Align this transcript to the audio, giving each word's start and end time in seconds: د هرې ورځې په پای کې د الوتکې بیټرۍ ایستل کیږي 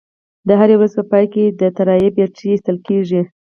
د 0.47 0.49
هرې 0.59 0.75
ورځې 0.77 0.95
په 0.97 1.03
پای 1.11 1.25
کې 1.33 1.43
د 1.45 1.51
الوتکې 1.63 2.09
بیټرۍ 2.15 2.47
ایستل 2.51 2.77
کیږي 2.87 3.21